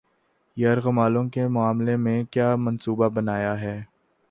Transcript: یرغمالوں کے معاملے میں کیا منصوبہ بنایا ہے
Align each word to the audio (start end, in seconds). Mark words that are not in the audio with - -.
یرغمالوں 0.57 1.23
کے 1.29 1.47
معاملے 1.47 1.95
میں 1.95 2.23
کیا 2.31 2.55
منصوبہ 2.55 3.09
بنایا 3.09 3.59
ہے 3.61 3.79